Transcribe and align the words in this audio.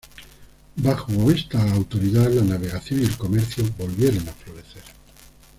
Bajo 0.77 1.29
esta 1.29 1.61
autoridad 1.75 2.27
la 2.31 2.41
navegación 2.41 3.01
y 3.01 3.03
el 3.05 3.15
comercio 3.19 3.63
volvieron 3.77 4.27
a 4.29 4.31
florecer. 4.33 4.81